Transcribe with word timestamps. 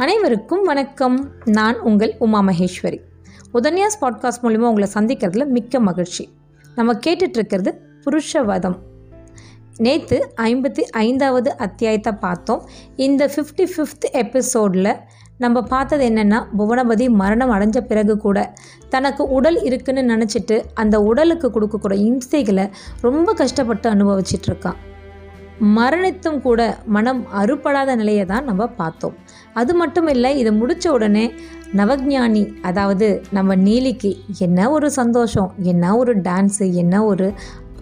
அனைவருக்கும் 0.00 0.62
வணக்கம். 0.62 1.30
நான் 1.44 1.80
உங்கள் 1.80 2.14
உமா 2.18 2.40
மகேஸ்வரி. 2.40 3.00
உதன்யாஸ் 3.54 3.98
பாட்காஸ்ட் 4.00 4.42
மூலிமா 4.42 4.58
உங்களை 4.58 4.88
சந்திக்கிறதுல 4.94 5.46
மிக்க 5.46 5.80
மகிழ்ச்சி. 5.80 6.28
நம்ம 6.74 6.92
கேட்டுட்ருக்கிறது 6.92 7.74
புருஷவதம். 8.04 8.78
நேற்று 9.76 10.32
ஐம்பத்தி 10.36 10.80
ஐந்தாவது 10.80 11.56
அத்தியாயத்தை 11.56 12.12
பார்த்தோம். 12.12 12.68
இந்த 12.96 13.30
ஃபிஃப்டி 13.36 13.66
ஃபிஃப்த் 13.76 14.10
எபிசோடில் 14.12 14.96
நம்ம 15.38 15.62
பார்த்தது 15.62 16.08
என்னென்னா 16.08 16.46
புவனபதி 16.58 17.08
மரணம் 17.08 17.50
அடைஞ்ச 17.50 17.80
பிறகு 17.80 18.16
கூட 18.16 18.54
தனக்கு 18.88 19.28
உடல் 19.28 19.62
இருக்குன்னு 19.62 20.02
நினச்சிட்டு 20.02 20.62
அந்த 20.74 21.00
உடலுக்கு 21.00 21.50
கொடுக்கக்கூடிய 21.50 22.18
இம்சைகளை 22.18 22.70
ரொம்ப 23.00 23.32
கஷ்டப்பட்டு 23.32 23.90
அனுபவிச்சிட்டு 23.90 24.48
இருக்கான் 24.48 24.76
மரணித்தும் 25.76 26.40
கூட 26.40 26.78
மனம் 26.86 27.26
அறுபடாத 27.38 27.96
நிலையை 27.96 28.24
தான் 28.24 28.44
நம்ம 28.44 28.66
பார்த்தோம். 28.66 29.14
அது 29.54 29.74
மட்டும் 29.74 30.06
இல்லை 30.06 30.38
இதை 30.38 30.52
முடித்த 30.52 30.92
உடனே 30.92 31.32
நவஜானி 31.76 32.60
அதாவது 32.62 33.22
நம்ம 33.32 33.56
நீலிக்கு 33.56 34.16
என்ன 34.38 34.70
ஒரு 34.70 34.90
சந்தோஷம் 34.90 35.52
என்ன 35.58 35.96
ஒரு 35.96 36.18
டான்ஸு 36.18 36.72
என்ன 36.72 37.04
ஒரு 37.04 37.32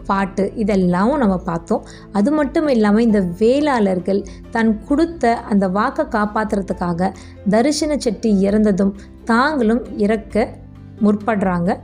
பாட்டு 0.06 0.52
இதெல்லாம் 0.54 1.18
நம்ம 1.18 1.38
பார்த்தோம். 1.38 1.84
அது 2.12 2.30
மட்டும் 2.30 2.68
இல்லாமல் 2.68 3.02
இந்த 3.02 3.20
வேளாளர்கள் 3.20 4.24
தன் 4.50 4.84
கொடுத்த 4.84 5.36
அந்த 5.36 5.68
வாக்கை 5.68 6.04
காப்பாற்றுறதுக்காக 6.04 7.14
தரிசன 7.48 7.98
செட்டி 7.98 8.40
இறந்ததும் 8.42 8.94
தாங்களும் 9.24 9.98
இறக்க 9.98 10.54
முற்படுறாங்க. 11.02 11.76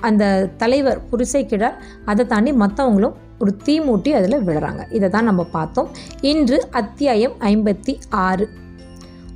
அந்த 0.00 0.50
தலைவர் 0.56 1.02
புரிசை 1.10 1.74
அதை 2.04 2.26
தாண்டி 2.26 2.52
மற்றவங்களும் 2.52 3.14
ஒரு 3.38 3.56
தீ 3.56 3.80
மூட்டி 3.80 4.08
அதில் 4.08 4.46
விழுறாங்க. 4.46 4.92
இதை 4.92 5.08
தான் 5.08 5.24
நம்ம 5.24 5.44
பார்த்தோம். 5.44 5.88
இன்று 6.20 6.68
அத்தியாயம் 6.70 7.32
ஐம்பத்தி 7.40 7.94
ஆறு. 8.08 8.48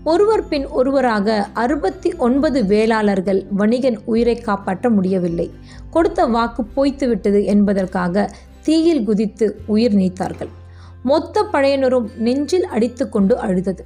ஒருவர் 0.04 0.48
பின் 0.48 0.66
ஒருவராக 0.66 1.48
அறுபத்தி 1.52 2.14
ஒன்பது 2.14 2.62
வேளாளர்கள் 2.62 3.46
வணிகன் 3.50 3.98
உயிரை 4.04 4.36
காப்பாற்ற 4.36 4.90
முடியவில்லை. 4.90 5.50
கொடுத்த 5.90 6.24
வாக்கு 6.24 6.64
போய்த்துவிட்டது 6.76 7.44
என்பதற்காக 7.44 8.30
தீயில் 8.62 9.04
குதித்து 9.04 9.60
உயிர் 9.66 9.96
நீத்தார்கள். 9.96 10.48
மொத்த 11.02 11.44
பழையனரும் 11.52 12.08
நெஞ்சில் 12.16 12.66
அடித்துக்கொண்டு 12.66 13.38
அழுதது. 13.38 13.84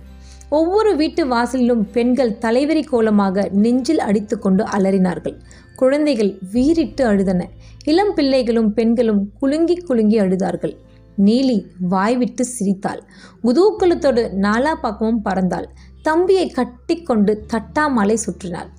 ஒவ்வொரு 0.49 0.97
வீட்டு 0.97 1.27
வாசலிலும் 1.27 1.85
பெண்கள் 1.93 2.37
தலைவரி 2.41 2.85
கோலமாக 2.85 3.49
நெஞ்சில் 3.53 3.99
அடித்துக்கொண்டு 3.99 4.65
அலறினார்கள். 4.65 5.37
குழந்தைகள் 5.77 6.39
வீறிட்டு 6.53 7.03
அழுதன. 7.07 7.43
இளம் 7.85 8.15
பிள்ளைகளும் 8.15 8.73
பெண்களும் 8.73 9.33
குலுங்கி 9.39 9.75
குலுங்கி 9.75 10.21
அழுதார்கள். 10.21 10.77
நீலி 11.25 11.65
வாய்விட்டு 11.81 12.45
சிரித்தாள். 12.45 13.03
குதூக்கலத்தோடு 13.43 14.23
நாலா 14.45 14.75
பக்கமும் 14.75 15.25
பறந்தாள். 15.25 15.67
தம்பியை 16.03 16.47
கட்டிக்கொண்டு 16.51 17.45
தட்டாமலை 17.53 18.17
சுற்றினாள். 18.27 18.71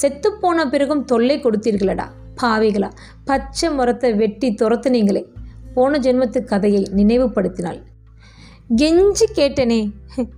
செத்துப்போன 0.00 0.66
பிறகும் 0.70 1.04
தொல்லை 1.04 1.36
கொடுத்தீர்களடா 1.38 2.06
பாவிகளா. 2.42 2.90
பச்சை 3.24 3.70
மரத்தை 3.70 4.12
வெட்டி 4.12 4.48
துரத்துனீங்களே. 4.50 5.22
போன 5.74 5.98
ஜென்மத்து 5.98 6.44
கதையை 6.44 6.82
நினைவுபடுத்தினாள். 6.96 7.80
கெஞ்சி 8.76 9.26
கேட்டேனே 9.34 9.80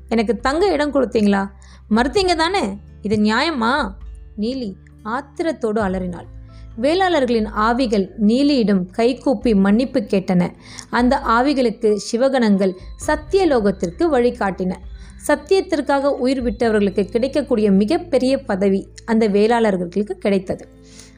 எனக்கு 0.09 0.37
தங்க 0.37 0.73
இடம் 0.73 0.95
கொடுத்தீங்களா? 0.95 1.43
மறுத்தீங்க 1.91 2.35
தானே? 2.35 2.77
இது 3.03 3.17
நியாயமா? 3.17 3.73
நீலி 4.39 4.75
ஆத்திரத்தோடு 5.05 5.79
அலறினாள். 5.79 6.27
வேளாளர்களின் 6.81 7.47
ஆவிகள் 7.47 8.11
நீலியிடம் 8.17 8.91
கைகூப்பி 8.91 9.55
மன்னிப்பு 9.55 10.01
கேட்டன. 10.01 10.51
அந்த 10.91 11.21
ஆவிகளுக்கு 11.29 11.99
சிவகணங்கள் 12.13 12.75
சத்தியலோகத்திற்கு 13.07 14.09
வழிகாட்டின. 14.13 14.75
சத்தியத்திற்காக 15.27 16.03
உயிர் 16.03 16.45
விட்டவர்களுக்கு 16.45 17.05
கிடைக்கக்கூடிய 17.05 17.71
மிகப்பெரிய 17.71 18.39
பதவி 18.39 18.89
அந்த 19.05 19.29
வேளாளர்களுக்கு 19.29 20.11
கிடைத்தது. 20.11 20.69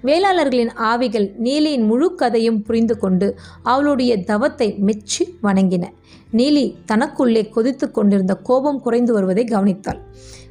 வேளாளர்களின் 0.04 0.72
ஆவிகள் 0.74 1.34
நீலியின் 1.36 1.82
முழு 1.82 2.14
கதையும் 2.14 2.62
புரிந்து 2.62 2.98
கொண்டு 2.98 3.38
அவளுடைய 3.62 4.24
தவத்தை 4.24 4.74
மெச்சி 4.78 5.24
வணங்கின. 5.42 5.84
நீலி 6.32 6.64
தனக்குள்ளே 6.86 7.48
கொதித்து 7.48 7.90
கொண்டிருந்த 7.90 8.34
கோபம் 8.34 8.80
குறைந்து 8.80 9.12
வருவதை 9.12 9.44
கவனித்தாள். 9.44 10.00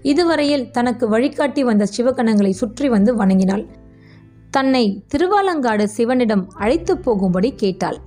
இதுவரையில் 0.02 0.72
தனக்கு 0.72 1.08
வழிகாட்டி 1.08 1.64
வந்த 1.64 1.88
சிவகணங்களை 1.98 2.50
சுற்றி 2.50 2.90
வந்து 2.90 3.16
வணங்கினாள். 3.16 3.66
தன்னை 4.52 5.04
திருவாலங்காடு 5.16 5.84
சிவனிடம் 5.84 6.50
அழைத்து 6.56 6.98
போகும்படி 6.98 7.54
கேட்டாள். 7.56 8.00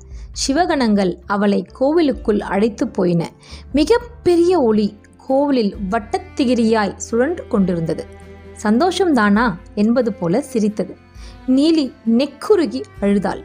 சிவகணங்கள் 0.46 1.12
அவளை 1.26 1.66
கோவிலுக்குள் 1.72 2.40
அழைத்து 2.40 2.88
போயின. 2.88 3.30
மிகப்பெரிய 3.72 4.60
ஒளி 4.60 4.98
கோவிலில் 5.26 5.74
வட்டத்திகிரியாய் 5.90 6.96
சுழன்று 6.96 7.44
கொண்டிருந்தது. 7.48 8.04
சந்தோஷம்தானா 8.62 9.54
என்பது 9.74 10.12
போல 10.12 10.40
சிரித்தது. 10.40 10.96
நீலி 11.46 11.92
நெக்குருகி 12.18 12.82
அழுதாள். 13.00 13.44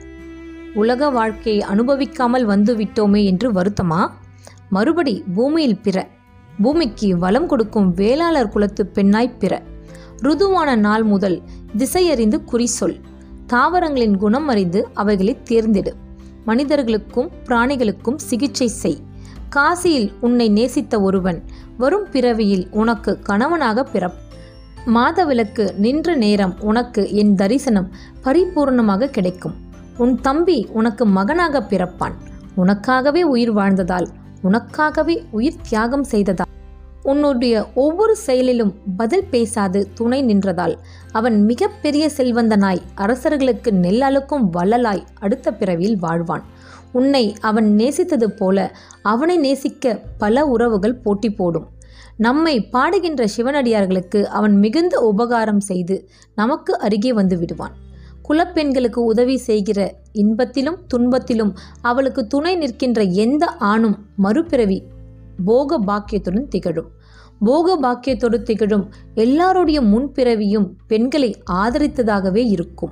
உலக 0.73 1.09
வாழ்க்கையை 1.09 1.65
அனுபவிக்காமல் 1.69 2.47
வந்துவிட்டோமே 2.47 3.23
என்று 3.23 3.51
வருத்தமா? 3.51 4.09
மறுபடி 4.69 5.23
பூமியில் 5.33 5.81
பிற. 5.81 6.07
பூமிக்கு 6.61 7.17
வளம் 7.17 7.47
கொடுக்கும் 7.47 7.93
வேளாளர் 7.93 8.49
குலத்து 8.49 8.87
பெண்ணாய் 8.87 9.37
பிற. 9.37 9.63
ருதுவான 10.21 10.75
நாள் 10.75 11.03
முதல் 11.03 11.41
திசையறிந்து 11.77 12.43
குறி 12.43 12.67
சொல். 12.67 12.99
தாவரங்களின் 13.47 14.17
குணம் 14.17 14.47
அறிந்து 14.47 14.87
அவைகளை 14.93 15.37
தேர்ந்தெடு. 15.49 15.91
மனிதர்களுக்கும் 16.45 17.31
பிராணிகளுக்கும் 17.45 18.15
சிகிச்சை 18.15 18.67
செய். 18.67 19.01
காசியில் 19.55 20.13
உன்னை 20.21 20.49
நேசித்த 20.49 21.01
ஒருவன் 21.01 21.43
வரும் 21.77 22.07
பிறவியில் 22.11 22.67
உனக்கு 22.71 23.19
கணவனாக 23.19 23.87
பிறப்பான் 23.93 24.29
மாதவிலக்கு 24.85 25.77
நின்ற 25.77 26.15
நேரம் 26.15 26.61
உனக்கு 26.61 27.13
என் 27.13 27.35
தரிசனம் 27.35 27.89
பரிபூர்ணமாக 28.23 29.09
கிடைக்கும். 29.09 29.53
உன் 29.97 30.21
தம்பி 30.21 30.67
உனக்கு 30.71 31.05
மகனாக 31.05 31.59
பிறப்பான். 31.59 32.13
உனக்காகவே 32.57 33.21
உயிர் 33.21 33.55
வாழ்ந்ததால் 33.55 34.07
உனக்காகவே 34.43 35.23
உயிர் 35.31 35.61
தியாகம் 35.69 36.03
செய்ததால். 36.03 36.49
உன்னுடைய 37.03 37.71
ஒவ்வொரு 37.73 38.15
செயலிலும் 38.15 38.75
பதில் 38.97 39.27
பேசாது 39.29 39.89
துணை 39.93 40.23
நின்றதால் 40.23 40.77
அவன் 41.11 41.45
மிகப்பெரிய 41.45 42.09
செல்வந்தனாய் 42.17 42.81
அரசர்களுக்கு 42.95 43.71
நெல்லலுக்கும் 43.71 44.49
வள்ளலாய் 44.51 45.03
அடுத்த 45.19 45.53
பிறவியில் 45.53 45.97
வாழ்வான். 45.99 46.41
உன்னை 46.91 47.35
அவன் 47.41 47.75
நேசித்தது 47.77 48.25
போல 48.25 48.75
அவனை 49.01 49.37
நேசிக்க 49.37 49.99
பல 50.17 50.45
உறவுகள் 50.45 50.95
போட்டி 50.95 51.29
போடும். 51.29 51.67
நம்மை 52.17 52.69
பாடுகின்ற 52.69 53.25
சிவனடியார்களுக்கு 53.37 54.23
அவன் 54.23 54.57
மிகுந்த 54.57 54.99
உபகாரம் 54.99 55.59
செய்து 55.59 56.09
நமக்கு 56.35 56.79
அருகே 56.79 57.13
வந்து 57.13 57.37
விடுவான். 57.37 57.73
குலப்பெண்களுக்கு 58.29 58.95
உதவி 58.95 59.37
செய்கிற 59.37 59.95
இன்பத்திலும் 60.13 60.77
துன்பத்திலும் 60.93 61.53
அவளுக்கு 61.81 62.27
துணை 62.27 62.55
நிற்கின்ற 62.55 63.03
எந்த 63.03 63.45
ஆணும் 63.45 63.97
மறுபிறவி 64.15 64.83
போக 65.45 65.79
பாக்கியத்துடன் 65.79 66.47
திகழும். 66.47 66.89
போக 67.39 67.77
பாக்கியத்தோடு 67.79 68.41
திகழும் 68.41 68.89
எல்லாருடைய 69.13 69.81
முன்பிறவியும் 69.81 70.69
பெண்களை 70.87 71.43
ஆதரித்ததாகவே 71.51 72.45
இருக்கும். 72.47 72.91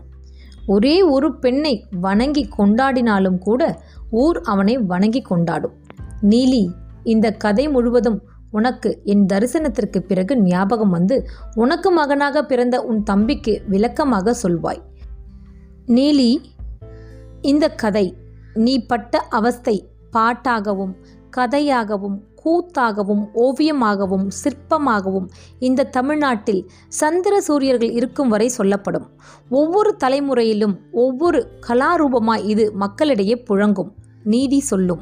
ஒரே 0.67 1.01
ஒரு 1.01 1.39
பெண்ணை 1.39 1.85
வணங்கி 1.99 2.49
கொண்டாடினாலும் 2.57 3.37
கூட 3.37 3.81
ஊர் 4.09 4.41
அவனை 4.41 4.77
வணங்கி 4.77 5.21
கொண்டாடும். 5.21 5.73
நீலி 6.21 6.67
இந்த 7.03 7.31
கதை 7.31 7.69
முழுவதும் 7.69 8.21
உனக்கு 8.51 9.01
என் 9.03 9.25
தரிசனத்திற்கு 9.33 9.99
பிறகு 9.99 10.37
ஞாபகம் 10.37 10.89
வந்து 10.89 11.27
உனக்கு 11.55 11.91
மகனாக 11.91 12.45
பிறந்த 12.45 12.81
உன் 12.81 13.03
தம்பிக்கு 13.03 13.61
விளக்கமாக 13.67 14.35
சொல்வாய். 14.43 14.81
நீலி 15.87 16.37
இந்த 17.41 17.69
கதை 17.69 18.15
நீ 18.53 18.85
பட்ட 18.85 19.17
அவஸ்தை 19.17 19.87
பாட்டாகவும் 20.13 20.93
கதையாகவும் 21.37 22.17
கூத்தாகவும் 22.45 23.23
ஓவியமாகவும் 23.35 24.27
சிற்பமாகவும் 24.43 25.27
இந்த 25.59 25.83
தமிழ்நாட்டில் 25.83 26.69
சந்திர 26.87 27.41
சூரியர்கள் 27.41 27.91
இருக்கும் 27.91 28.29
வரை 28.29 28.47
சொல்லப்படும். 28.47 29.07
ஒவ்வொரு 29.49 29.95
தலைமுறையிலும் 30.03 30.77
ஒவ்வொரு 30.91 31.47
கலாரூபமாய் 31.67 32.45
இது 32.45 32.71
மக்களிடையே 32.73 33.43
புழங்கும். 33.49 33.91
நீதி 34.23 34.59
சொல்லும். 34.59 35.01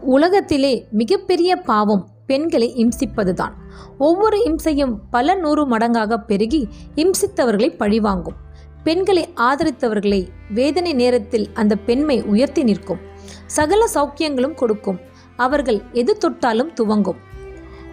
உலகத்திலே 0.00 0.86
மிகப்பெரிய 0.90 1.56
பாவம் 1.56 2.08
பெண்களை 2.30 2.68
இம்சிப்பதுதான். 2.76 3.54
ஒவ்வொரு 3.98 4.38
இம்சையும் 4.48 4.94
பல 5.10 5.34
நூறு 5.34 5.62
மடங்காக 5.68 6.18
பெருகி 6.30 6.60
இம்சித்தவர்களை 6.96 7.68
பழிவாங்கும். 7.76 8.38
பெண்களை 8.84 9.24
ஆதரித்தவர்களை 9.48 10.20
வேதனை 10.54 10.92
நேரத்தில் 10.92 11.46
அந்த 11.54 11.74
பெண்மை 11.88 12.16
உயர்த்தி 12.32 12.62
நிற்கும். 12.62 13.02
சகல 13.46 13.82
சௌக்கியங்களும் 13.94 14.54
கொடுக்கும். 14.54 15.00
அவர்கள் 15.36 15.80
எது 15.92 16.12
தொட்டாலும் 16.16 16.72
துவங்கும். 16.72 17.20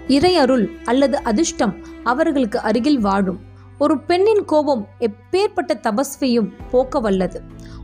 இறையருள் 0.08 0.66
அல்லது 0.84 1.18
அதிர்ஷ்டம் 1.30 1.74
அவர்களுக்கு 2.04 2.60
அருகில் 2.70 3.00
வாழும். 3.00 3.40
ஒரு 3.80 3.96
பெண்ணின் 4.10 4.44
கோபம் 4.46 4.84
எப்பேற்பட்ட 5.00 5.72
தபஸ்வியும் 5.86 6.50
போக்க 6.72 7.00
வல்லது. 7.00 7.40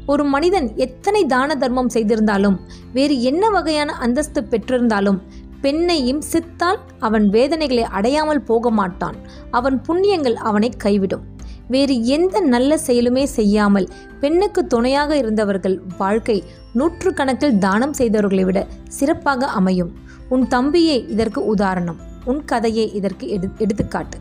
ஒரு 0.05 0.23
மனிதன் 0.31 0.67
எத்தனை 0.75 1.21
தான 1.25 1.55
தர்மம் 1.55 1.91
செய்திருந்தாலும் 1.95 2.57
வேறு 2.93 3.15
என்ன 3.21 3.43
வகையான 3.49 3.91
அந்தஸ்து 4.05 4.39
பெற்றிருந்தாலும் 4.49 5.19
பெண்ணையும் 5.63 6.23
சித்தால் 6.31 6.79
அவன் 6.99 7.29
வேதனைகளை 7.29 7.83
அடையாமல் 7.83 8.41
போக 8.41 8.69
மாட்டான். 8.69 9.15
அவன் 9.51 9.81
புண்ணியங்கள் 9.87 10.33
அவனை 10.33 10.69
கைவிடும். 10.83 11.23
வேறு 11.67 12.05
எந்த 12.05 12.39
நல்ல 12.39 12.79
செயலுமே 12.87 13.23
செய்யாமல் 13.23 13.87
பெண்ணுக்கு 14.19 14.67
துணையாக 14.67 15.17
இருந்தவர்கள் 15.17 15.81
வாழ்க்கை 15.97 16.43
நூற்றுக்கணக்கில் 16.75 17.57
தானம் 17.57 17.93
செய்தவர்களை 17.97 18.43
விட 18.43 18.67
சிறப்பாக 18.87 19.47
அமையும். 19.47 19.91
உன் 20.29 20.47
தம்பியே 20.47 20.97
இதற்கு 21.09 21.45
உதாரணம். 21.45 21.99
உன் 22.25 22.45
கதையே 22.45 22.91
இதற்கு 22.91 23.27
எடு 23.27 23.49
எடுத்துக்காட்டு. 23.57 24.17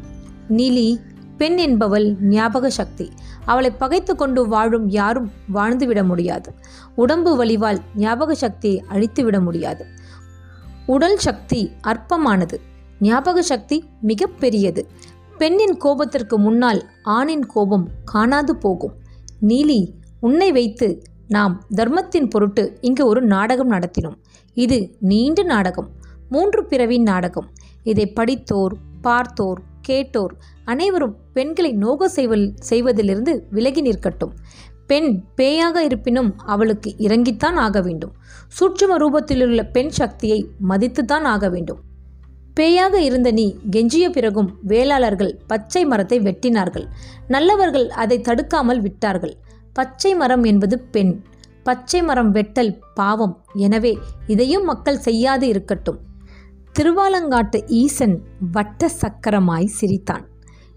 நீலி 0.57 0.87
பெண் 1.37 1.57
என்பவள் 1.57 2.07
ஞாபக 2.21 2.71
சக்தி. 2.71 3.11
அவளை 3.45 3.71
பகைத்து 3.71 4.17
கொண்டு 4.17 4.49
வாழும் 4.49 4.89
யாரும் 4.89 5.31
வாழ்ந்துவிட 5.55 6.05
முடியாது. 6.05 6.55
உடம்பு 6.95 7.45
வலிவால் 7.45 7.79
ஞாபக 7.97 8.35
சக்தியை 8.35 8.85
அழித்துவிட 8.89 9.41
முடியாது. 9.41 9.87
உடல் 10.87 11.17
சக்தி 11.17 11.71
அற்பமானது. 11.81 12.61
ஞாபக 13.01 13.43
சக்தி 13.43 13.85
மிக 14.01 14.27
பெரியது. 14.27 14.89
பெண்ணின் 15.39 15.77
கோபத்திற்கு 15.77 16.37
முன்னால் 16.37 16.89
ஆணின் 17.03 17.47
கோபம் 17.47 17.89
காணாது 18.05 18.57
போகும். 18.57 18.93
நீலி 19.49 19.91
உன்னை 20.21 20.53
வைத்து 20.53 21.03
நாம் 21.29 21.65
தர்மத்தின் 21.69 22.29
பொருட்டு 22.29 22.79
இங்கு 22.81 23.07
ஒரு 23.07 23.23
நாடகம் 23.23 23.71
நடத்தினோம். 23.71 24.17
இது 24.55 24.97
நீண்ட 25.01 25.43
நாடகம். 25.43 25.91
மூன்று 26.29 26.67
பிறவின் 26.67 27.03
நாடகம். 27.03 27.51
இதை 27.83 28.07
படித்தோர் 28.07 28.77
பார்த்தோர் 29.01 29.63
கேட்டோர் 29.81 30.35
அனைவரும் 30.65 31.17
பெண்களை 31.33 31.73
நோக 31.73 32.09
செய்வல் 32.09 32.55
செய்வதிலிருந்து 32.71 33.43
விலகி 33.51 33.83
நிற்கட்டும். 33.83 34.35
பெண் 34.93 35.11
பேயாக 35.39 35.77
இருப்பினும் 35.89 36.33
அவளுக்கு 36.53 36.91
இறங்கித்தான் 36.99 37.59
ஆக 37.67 37.81
வேண்டும். 37.81 38.15
சூட்சும 38.59 38.97
ரூபத்திலுள்ள 39.03 39.61
பெண் 39.77 39.93
சக்தியை 40.01 40.39
மதித்துத்தான் 40.69 41.27
ஆக 41.35 41.49
வேண்டும். 41.49 41.81
பேயாக 42.59 42.95
இருந்த 43.09 43.29
நீ 43.39 43.45
கெஞ்சிய 43.75 44.07
பிறகும் 44.17 44.49
வேளாளர்கள் 44.69 45.33
பச்சை 45.47 45.83
மரத்தை 45.85 46.19
வெட்டினார்கள். 46.21 46.87
நல்லவர்கள் 47.35 47.87
அதை 48.03 48.19
தடுக்காமல் 48.21 48.81
விட்டார்கள். 48.81 49.35
பச்சை 49.73 50.13
மரம் 50.15 50.45
என்பது 50.51 50.77
பெண். 50.95 51.15
பச்சை 51.69 52.01
மரம் 52.03 52.33
வெட்டல் 52.35 52.73
பாவம். 52.95 53.35
எனவே 53.67 53.93
இதையும் 54.27 54.65
மக்கள் 54.65 55.05
செய்யாது 55.07 55.47
இருக்கட்டும். 55.49 56.01
திருவாலங்காட்டு 56.77 57.59
ஈசன் 57.81 58.17
வட்ட 58.53 58.91
சக்கரமாய் 59.03 59.75
சிரித்தான். 59.79 60.25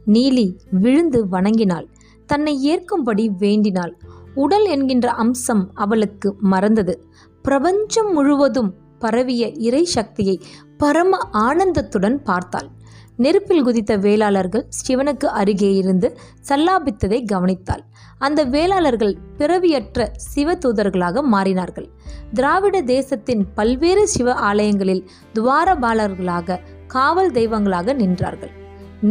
நீலி 0.08 0.48
விழுந்து 0.84 1.20
வணங்கினாள். 1.28 1.88
தன்னை 2.26 2.54
ஏற்கும்படி 2.64 3.30
வேண்டினாள். 3.38 3.98
உடல் 4.36 4.66
என்கின்ற 4.66 5.12
அம்சம் 5.12 5.72
அவளுக்கு 5.74 6.36
மறந்தது. 6.40 7.08
பிரபஞ்சம் 7.42 8.14
முழுவதும் 8.14 8.74
பரவிய 9.00 9.48
இறை 9.48 9.84
சக்தியை 9.86 10.42
பரம 10.78 11.18
ஆனந்தத்துடன் 11.34 12.18
பார்த்தாள். 12.24 12.70
நெருப்பில் 13.18 13.64
குதித்த 13.64 13.98
வேளாளர்கள் 13.98 14.66
சிவனுக்கு 14.88 15.26
அருகே 15.26 15.76
இருந்து 15.76 16.18
சல்லாபித்ததை 16.50 17.26
கவனித்தாள். 17.32 17.84
அந்த 18.18 18.46
வேளாளர்கள் 18.46 19.16
பிறவியற்ற 19.38 20.10
சிவ 20.16 20.54
தூதர்களாக 20.54 21.22
மாறினார்கள். 21.22 21.88
திராவிட 22.34 22.82
தேசத்தின் 22.82 23.46
பல்வேறு 23.54 24.08
சிவ 24.08 24.34
ஆலயங்களில் 24.34 25.04
துவாரபாலர்களாக 25.36 26.60
காவல் 26.88 27.32
தெய்வங்களாக 27.32 27.94
நின்றார்கள். 27.94 28.52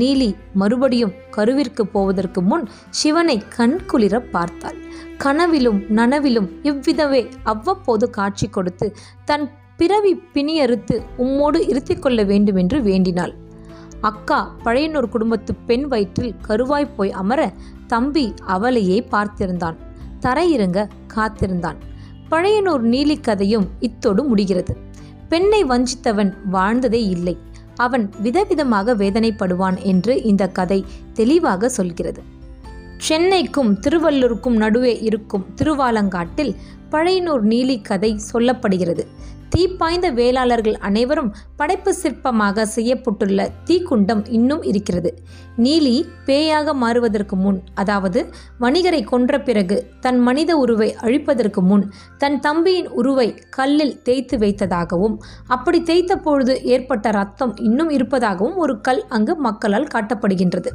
நீலி 0.01 0.29
மறுபடியும் 0.55 1.15
கருவிற்கு 1.31 1.83
போவதற்கு 1.87 2.43
முன் 2.43 2.65
சிவனை 2.91 3.37
கண்குளிர 3.57 4.19
பார்த்தாள். 4.31 4.79
கனவிலும் 5.19 5.81
நனவிலும் 5.97 6.49
இவ்விதமே 6.63 7.23
அவ்வப்போது 7.43 8.11
காட்சி 8.11 8.49
கொடுத்து 8.49 8.87
தன் 9.25 9.47
பிறவி 9.77 10.13
பிணியறுத்து 10.35 10.97
உம்மோடு 11.19 11.61
இருத்திக் 11.69 12.03
கொள்ள 12.03 12.23
வேண்டும் 12.23 12.57
என்று 12.57 12.83
வேண்டினாள். 12.83 13.35
அக்கா 14.01 14.39
பழையனூர் 14.65 15.09
குடும்பத்து 15.09 15.53
பெண் 15.55 15.87
வயிற்றில் 15.89 16.35
கருவாய் 16.49 16.95
போய் 16.97 17.13
அமர 17.13 17.41
தம்பி 17.87 18.27
அவளையே 18.47 18.99
பார்த்திருந்தான். 19.11 19.79
தரையிறங்க 20.21 20.89
காத்திருந்தான். 21.07 21.79
பழையனூர் 22.31 22.85
நீலி 22.93 23.17
கதையும் 23.21 23.67
இத்தோடு 23.81 24.23
முடிகிறது. 24.25 24.75
பெண்ணை 25.29 25.61
வஞ்சித்தவன் 25.65 26.33
வாழ்ந்ததே 26.51 27.03
இல்லை. 27.09 27.37
அவன் 27.77 28.11
விதவிதமாக 28.23 28.95
வேதனைப்படுவான் 28.95 29.83
என்று 29.83 30.23
இந்த 30.23 30.49
கதை 30.49 30.85
தெளிவாக 31.13 31.69
சொல்கிறது. 31.69 32.34
சென்னைக்கும் 33.07 33.71
திருவள்ளூருக்கும் 33.85 34.57
நடுவே 34.63 34.95
இருக்கும் 35.09 35.45
திருவாலங்காட்டில் 35.59 36.53
பழையனூர் 36.93 37.45
நீலி 37.53 37.77
கதை 37.83 38.11
சொல்லப்படுகிறது 38.31 39.05
தீப்பாய்ந்த 39.55 40.07
வேளாளர்கள் 40.19 40.77
அனைவரும் 40.89 41.29
படைப்பு 41.57 41.91
சிற்பமாக 42.01 42.65
செய்யப்பட்டுள்ள 42.75 43.41
தீக்குண்டம் 43.65 44.23
இன்னும் 44.37 44.63
இருக்கிறது. 44.63 45.11
நீலி 45.57 45.95
பேயாக 46.27 46.75
மாறுவதற்கு 46.75 47.37
முன் 47.37 47.59
அதாவது 47.75 48.23
வணிகரை 48.61 49.03
கொன்ற 49.05 49.39
பிறகு 49.41 49.77
தன் 50.01 50.19
மனித 50.21 50.57
உருவை 50.57 50.89
அழிப்பதற்கு 51.05 51.63
முன் 51.71 51.85
தன் 52.19 52.39
தம்பியின் 52.41 52.91
உருவை 53.01 53.29
கல்லில் 53.51 53.95
தேய்த்து 54.03 54.39
வைத்ததாகவும் 54.39 55.19
அப்படி 55.49 55.81
தேய்த்த 55.83 56.17
பொழுது 56.17 56.57
ஏற்பட்ட 56.75 57.11
ரத்தம் 57.11 57.55
இன்னும் 57.69 57.93
இருப்பதாகவும் 57.99 58.57
ஒரு 58.57 58.77
கல் 58.81 59.05
அங்கு 59.09 59.37
மக்களால் 59.49 59.93
காட்டப்படுகின்றது. 59.95 60.73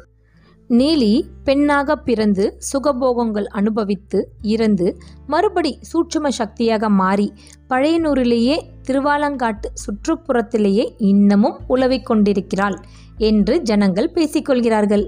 நீலி 0.69 1.13
பெண்ணாக 1.43 1.95
பிறந்து 1.95 2.43
சுகபோகங்கள் 2.59 3.45
அனுபவித்து 3.45 4.19
இறந்து 4.41 4.87
மறுபடி 5.27 5.71
சூட்சும 5.81 6.29
சக்தியாக 6.29 6.89
மாறி 6.89 7.33
பழையனூரிலேயே 7.69 8.57
திருவாலங்காட்டு 8.87 9.69
சுற்றுப்புறத்திலேயே 9.85 10.85
இன்னமும் 10.97 11.57
உலவிக் 11.67 12.05
கொண்டிருக்கிறாள் 12.05 12.77
என்று 13.17 13.61
ஜனங்கள் 13.61 14.11
பேசிக்கொள்கிறார்கள். 14.13 15.05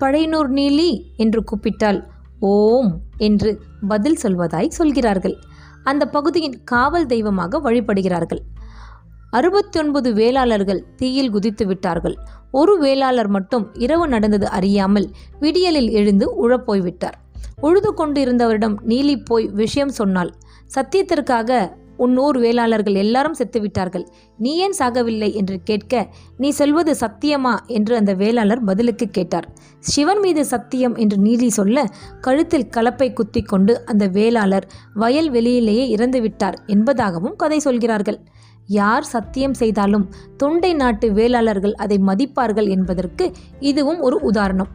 பழையனூர் 0.00 0.50
நீலி 0.50 0.90
என்று 1.16 1.44
கூப்பிட்டால் 1.44 2.00
ஓம் 2.38 2.92
என்று 3.18 3.50
பதில் 3.88 4.18
சொல்வதாய் 4.22 4.68
சொல்கிறார்கள். 4.68 5.36
அந்த 5.84 6.06
பகுதியின் 6.06 6.56
காவல் 6.64 7.06
தெய்வமாக 7.06 7.60
வழிபடுகிறார்கள். 7.60 8.42
அறுபத்தி 9.32 9.80
ஒன்பது 9.80 10.14
வேளாளர்கள் 10.14 10.80
தீயில் 10.96 11.30
குதித்து 11.30 11.66
விட்டார்கள். 11.66 12.16
ஒரு 12.50 12.78
வேளாளர் 12.78 13.28
மட்டும் 13.28 13.74
இரவு 13.74 14.08
நடந்தது 14.08 14.48
அறியாமல் 14.48 15.10
விடியலில் 15.40 15.90
எழுந்து 15.90 16.26
உழப்போய்விட்டார். 16.42 17.16
உழுது 17.60 17.94
கொண்டு 17.94 18.18
இருந்தவரிடம் 18.24 18.74
நீலி 18.88 19.14
போய் 19.24 19.46
விஷயம் 19.52 19.88
சொன்னாள். 19.88 20.32
சத்தியத்திற்காக 20.74 21.80
உன்னூர் 21.98 22.38
வேளாளர்கள் 22.40 22.94
எல்லாரும் 22.94 23.34
செத்துவிட்டார்கள். 23.38 24.04
நீ 24.38 24.56
ஏன் 24.56 24.76
சாகவில்லை? 24.78 25.34
என்று 25.34 25.60
கேட்க 25.64 26.08
நீ 26.36 26.50
சொல்வது 26.50 26.96
சத்தியமா? 27.00 27.54
என்று 27.66 27.96
அந்த 27.96 28.14
வேளாளர் 28.14 28.64
பதிலுக்கு 28.64 29.06
கேட்டார். 29.06 29.48
சிவன் 29.78 30.18
மீது 30.18 30.44
சத்தியம் 30.44 30.96
என்று 30.96 31.18
நீலி 31.22 31.46
சொல்ல 31.46 31.84
கழுத்தில் 32.20 32.70
கலப்பை 32.76 33.12
குத்தி 33.12 33.42
கொண்டு 33.42 33.86
அந்த 33.86 34.06
வேளாளர் 34.06 34.68
வயல் 34.94 35.30
வெளியிலேயே 35.30 35.86
இறந்து 35.88 36.20
விட்டார் 36.20 36.58
என்பதாகவும் 36.66 37.36
கதை 37.36 37.58
சொல்கிறார்கள். 37.58 38.20
யார் 38.66 39.04
சத்தியம் 39.04 39.54
செய்தாலும் 39.54 40.08
தொண்டை 40.36 40.74
நாட்டு 40.74 41.12
வேளாளர்கள் 41.12 41.72
அதை 41.72 41.98
மதிப்பார்கள் 42.06 42.68
என்பதற்கு 42.68 43.32
இதுவும் 43.60 44.00
ஒரு 44.00 44.20
உதாரணம். 44.20 44.68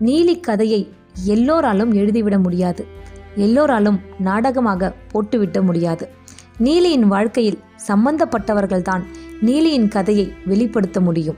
நீலி 0.00 0.40
கதையை 0.40 0.88
எல்லோராலும் 1.24 1.94
எழுதிவிட 1.94 2.42
முடியாது. 2.42 2.86
எல்லோராலும் 3.34 4.00
நாடகமாக 4.18 4.94
போட்டுவிட 5.12 5.62
முடியாது. 5.62 6.08
நீலியின் 6.58 7.06
வாழ்க்கையில் 7.06 7.58
சம்பந்தப்பட்டவர்கள்தான் 7.88 9.02
நீலியின் 9.40 9.88
கதையை 9.88 10.32
வெளிப்படுத்த 10.46 11.00
முடியும். 11.00 11.36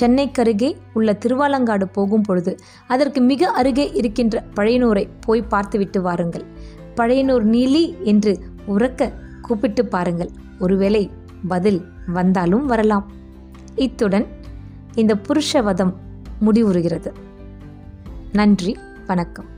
சென்னைக்கருகே 0.00 0.76
உள்ள 0.92 1.12
திருவாலங்காடு 1.12 1.84
போகும் 1.84 2.22
பொழுது 2.22 2.58
அதற்கு 2.86 3.20
மிக 3.20 3.50
அருகே 3.50 3.90
இருக்கின்ற 3.92 4.44
பழையனூரை 4.56 5.08
போய் 5.20 5.42
பார்த்துவிட்டு 5.42 6.02
வாருங்கள். 6.02 6.44
பழையனூர் 6.96 7.44
நீலி 7.44 8.02
என்று 8.02 8.38
உறக்க 8.68 9.12
கூப்பிட்டு 9.42 9.86
பாருங்கள். 9.86 10.30
ஒருவேளை 10.58 11.10
பதில் 11.48 11.84
வந்தாலும் 12.06 12.66
வரலாம். 12.66 13.10
இத்துடன் 13.74 14.26
இந்த 14.94 15.14
புருஷவதம் 15.14 15.94
முடிவுறுகிறது. 16.40 17.12
நன்றி 18.32 18.76
வணக்கம். 19.06 19.55